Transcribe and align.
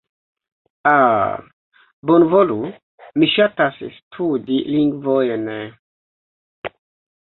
Ah... 0.91 1.43
Bonvolu, 2.11 2.57
mi 3.19 3.31
ŝatas 3.37 3.79
studi 4.01 4.61
lingvojn... 4.75 5.49